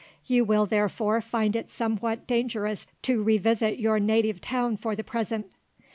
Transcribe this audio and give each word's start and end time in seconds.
You 0.25 0.43
will, 0.45 0.65
therefore, 0.65 1.21
find 1.21 1.55
it 1.55 1.69
somewhat 1.69 2.25
dangerous 2.25 2.87
to 3.03 3.21
revisit 3.21 3.77
your 3.77 3.99
native 3.99 4.41
town 4.41 4.75
for 4.77 4.95
the 4.95 5.03
present. 5.03 5.51